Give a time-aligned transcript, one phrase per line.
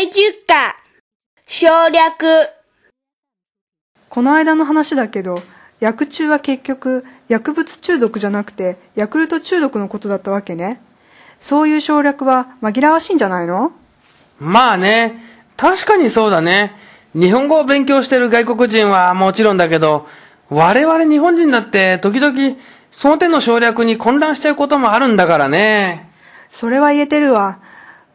[0.00, 0.12] 第10
[0.48, 0.76] 課、
[1.46, 2.48] 省略。
[4.08, 5.42] この間の話だけど、
[5.78, 10.80] 薬中は結局、薬物中毒じゃなくて、ヤクルト中毒のことだったわけね。
[11.38, 13.72] そういう省略は紛らわしいんじゃないの？
[14.40, 15.22] まあね、
[15.58, 16.74] 確かにそうだね。
[17.12, 20.08] 日本語を勉強してる外国人はもちろんだけど、
[20.48, 22.56] 我々日本人だって時々
[22.90, 26.10] その手の省略に混乱しちゃうこともあるんだからね。
[26.48, 27.58] それは言えてるわ。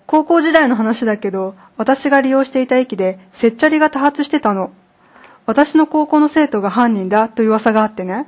[0.07, 4.71] 高校時代の話だけど、私が利用していた駅で、せっちゃりが多発してたの。
[5.45, 8.27] 私の高校の生徒が犯人だという噂があってね。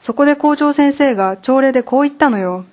[0.00, 2.64] そこで校長先生が朝礼でこう言ったのよ。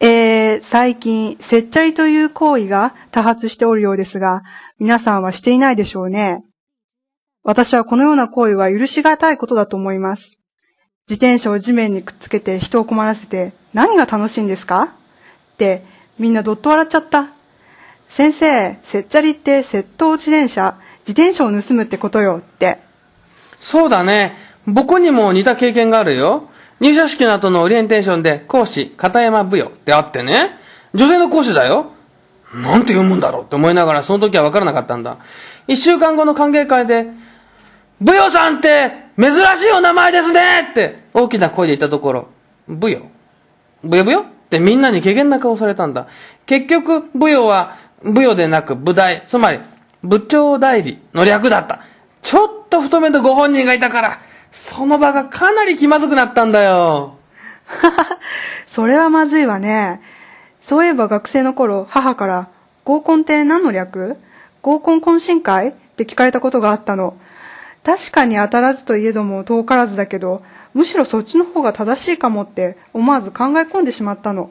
[0.00, 4.42] えー、最近、せっちゃりという行為が多発しておるようですが、
[4.80, 6.42] 皆さんはしていないでしょうね。
[7.44, 10.38] 私はこのような行為は許しがたいことだと思います。
[11.08, 14.84] 自転車を地面にくっつけて人を困らせて何が楽しいんですか？
[15.54, 15.82] って
[16.18, 17.28] みんなどっと笑っちゃった。
[18.12, 20.74] 先生、せっちゃりって窃盗自転車、
[21.08, 22.76] 自転車を盗むってことよって。
[23.58, 24.36] そうだね。
[24.66, 26.46] 僕にも似た経験があるよ。
[26.78, 30.58] 入社式の後のオリエンテーションで講師、片山舞踊ってあってね。
[30.92, 31.92] 女性の講師だよ。
[32.52, 35.16] なんて読むんだろうって思いながらその時は分からなかったんだ。
[35.66, 37.06] 一週間後の歓迎会で、
[38.02, 42.28] ブヨさんって珍しいお名前ですねって大きな声で言ったところ、
[42.68, 43.06] ブヨ
[43.82, 46.08] ブヨブヨってみんなに怪げな顔されたんだ。
[46.44, 49.60] 結局、ブヨはブヨでなく部代、つまり
[50.02, 51.80] 部長代理の略だった。
[52.22, 57.16] ちょっと太めのご本人がいたから、その場がかなり気まずくなったんだよ。
[58.66, 60.00] それはまずいわね。
[60.60, 62.48] そういえば学生の頃、母から、
[62.84, 64.16] 合コンって何の略？
[64.62, 65.68] 合コン懇親会？
[65.68, 67.16] って聞かれたことがあったの。
[67.84, 70.42] 確かに当たらずといえども遠からずだけど、
[70.74, 74.50] むしろそっちの方が正しいかもって思わず考え込んでしまったの。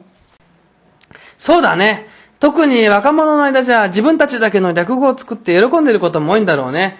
[1.38, 2.06] そうだね。
[2.42, 6.98] 特に若者の間じゃ自分たちだけの略語を作って喜んでいることも多いんだろうね。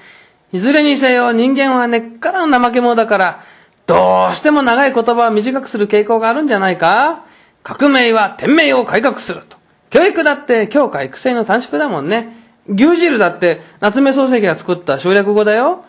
[0.52, 3.44] いずれにせよ人間は根っからの怠け者だから、
[3.88, 7.24] どうしても長い言葉を短くする傾向があるんじゃないか
[7.64, 9.56] 革命は天命を改革すると。
[9.90, 12.36] 教育だって教科育成の短縮だもんね。
[12.68, 15.84] 牛汁だって夏目漱石が作った省略語だよ。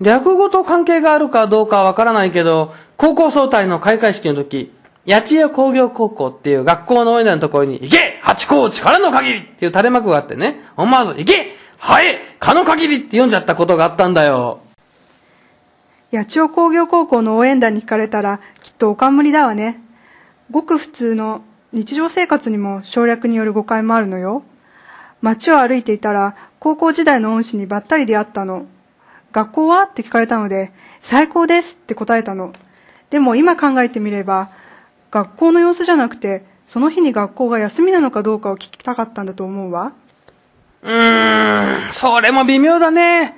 [0.00, 4.72] 略語と関係があるかどうかはわからないけど、高校総体の開会式の時、
[5.06, 14.60] 八千代工業高校っていう学校の応援団のところに、行け八校力の限りっていう垂れ幕があってね、思わず、行けはい蚊の限りって読んじゃったことがあったんだよ。
[16.12, 19.80] 八千代工業高校の応援団に聞かれたら、きっとお冠だわね。
[20.50, 24.42] ごく普通の日常生活にも省略による誤解もあるのよ。
[25.22, 28.66] 街を歩いていたら、高校時代の恩師にばったり出会ったの。
[29.32, 29.84] 学校は？
[29.84, 32.52] って聞かれたので、最高ですって答えたの。
[33.10, 34.50] でも今考えてみれば、
[35.10, 39.92] 学校の様子じゃなくて、その日に学校が休みなのかどうかを聞きたかったんだと思うわ。
[40.82, 43.36] うーん、それも微妙だね。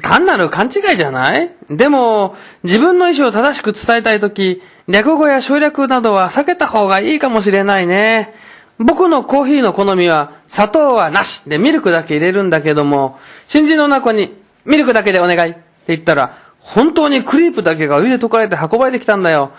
[0.00, 1.50] 単なる勘違いじゃない？
[1.68, 8.34] でも、自分の意思を正しく伝えたいとき、略語や省略などは避けた方がいいかもしれないね。
[8.78, 19.52] 僕のコーヒーの好みは、砂糖はなしでミルクだけ入れるんだけども、新人の中にミルクだけでお願いって言ったら、本当にクリープだけがお湯で溶かれて運ばれてきたんだよ。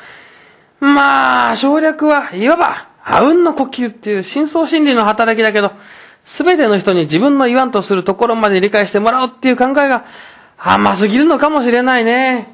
[0.84, 5.72] まあ、省略はいわば、あうんの呼吸っていう深層心理の働きだけど、
[6.26, 10.04] すべての人に自分の言わんとするところまで理解してもらおうっていう考えが
[10.58, 12.54] 甘すぎるのかもしれないね。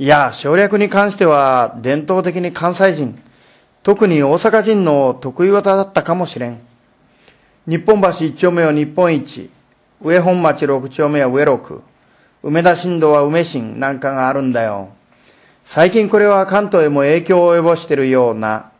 [0.00, 3.22] いや、省略に関しては伝統的に関西人、
[3.84, 6.58] 特に大阪人の得意技だったかもしれん。
[7.68, 9.48] 日本橋一丁目は日本一、
[10.02, 11.82] 上本町六丁目は上六、
[12.42, 14.88] 梅田新道は梅新なんかがあるんだよ。
[15.70, 18.72] 最近これは関東へも影響を及ぼしているような。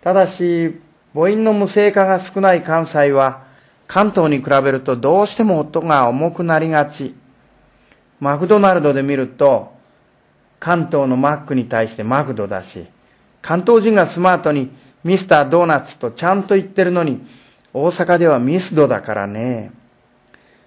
[0.00, 0.80] ただし、
[1.12, 3.42] 母音の無声化が少ない関西は、
[3.88, 7.16] 関東に比べるとどうしても音が重くなりがち。
[8.20, 9.72] マクドナルドで見ると、
[10.60, 12.86] 関東のマックに対してマクドだし、
[13.42, 14.70] 関東人がスマートに
[15.02, 17.26] ミスタードーナツとちゃんと言ってるのに、
[17.74, 19.72] 大阪ではミスドだからね。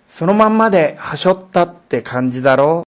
[0.09, 2.88] そのまんまではしょったって感じだろう